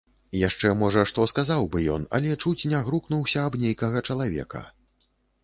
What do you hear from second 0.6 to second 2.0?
можа, што сказаў бы